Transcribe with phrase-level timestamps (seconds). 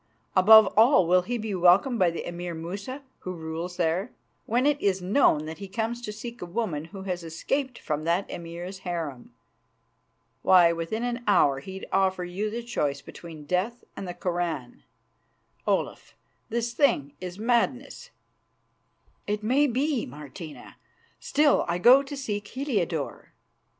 [0.35, 4.11] Above all, will he be welcomed by the Emir Musa, who rules there,
[4.47, 8.03] when it is known that he comes to seek a woman who has escaped from
[8.03, 9.31] that Emir's harem?
[10.41, 14.81] Why, within an hour he'd offer you the choice between death and the Koran.
[15.67, 16.15] Olaf,
[16.49, 18.09] this thing is madness."
[19.27, 20.77] "It may be, Martina.
[21.19, 23.33] Still, I go to seek Heliodore."